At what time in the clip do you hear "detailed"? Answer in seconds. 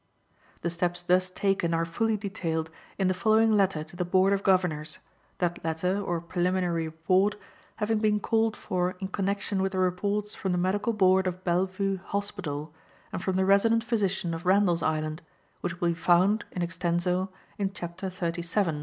2.17-2.71